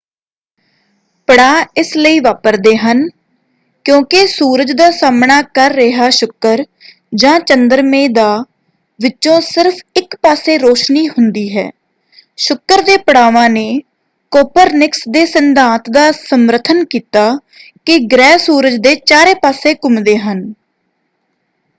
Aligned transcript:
ਪੜਾਅ 1.27 1.65
ਇਸ 1.77 1.95
ਲਈ 1.97 2.19
ਵਾਪਰਦੇ 2.19 2.75
ਹਨ 2.77 3.03
ਕਿਉਂਕਿ 3.85 4.25
ਸੂਰਜ 4.27 4.71
ਦਾ 4.71 4.89
ਸਾਹਮਣਾ 4.91 5.41
ਕਰ 5.55 5.73
ਰਿਹਾ 5.73 6.09
ਸ਼ੁਕਰ 6.09 6.63
ਜਾਂ 7.15 7.39
ਚੰਦਰਮੇ 7.39 8.07
ਦਾ 8.07 8.25
ਵਿਚੋਂ 8.99 9.39
ਸਿਰਫ਼ 9.41 9.83
ਇਕ 9.97 10.15
ਪਾਸੇ 10.21 10.57
ਰੌਸ਼ਨੀ 10.57 11.07
ਹੁੰਦੀ 11.09 11.47
ਹੈ। 11.57 11.69
ਸ਼ੁਕਰ 12.37 12.81
ਦੇ 12.81 12.97
ਪੜਾਵਾਂ 12.97 13.49
ਨੇ 13.49 13.67
ਕੋਪਰਨਿਕਸ 14.31 15.03
ਦੇ 15.09 15.25
ਸਿਧਾਂਤ 15.25 15.89
ਦਾ 15.89 16.11
ਸਮਰਥਨ 16.19 16.83
ਕੀਤਾ 16.85 17.29
ਕਿ 17.85 17.99
ਗ੍ਰਹਿ 18.11 18.37
ਸੂਰਜ 18.39 18.75
ਦੇ 18.77 18.95
ਚਾਰੇ 19.05 19.33
ਪਾਸੇ 19.33 19.73
ਘੁੰਮਦੇ 19.75 20.17
ਹਨ। 20.17 20.53